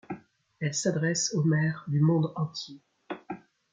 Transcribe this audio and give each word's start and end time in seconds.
Elle 0.59 0.73
s'adresse 0.73 1.31
aux 1.35 1.43
maires 1.43 1.85
du 1.87 1.99
monde 1.99 2.33
entier. 2.35 2.81